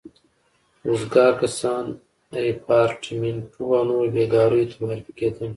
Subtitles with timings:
[0.89, 1.85] وزګار کسان
[2.45, 5.49] ریپارټیمنټو او نورو بېګاریو ته معرفي کېدل.